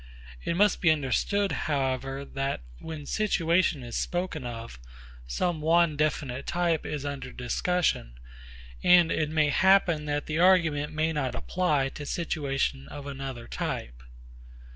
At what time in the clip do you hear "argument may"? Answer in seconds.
10.39-11.13